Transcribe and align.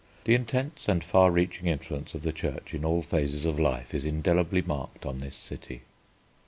The 0.23 0.33
intense 0.33 0.87
and 0.87 1.03
far 1.03 1.29
reaching 1.29 1.67
influence 1.67 2.15
of 2.15 2.23
the 2.23 2.31
Church 2.31 2.73
in 2.73 2.83
all 2.83 3.03
phases 3.03 3.45
of 3.45 3.59
life 3.59 3.93
is 3.93 4.03
indelibly 4.03 4.63
marked 4.63 5.05
on 5.05 5.19
this 5.19 5.35
city. 5.35 5.83